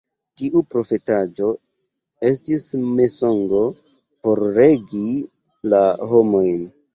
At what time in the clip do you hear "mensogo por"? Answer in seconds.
2.95-4.43